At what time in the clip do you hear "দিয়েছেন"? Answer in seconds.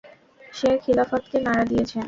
1.65-1.99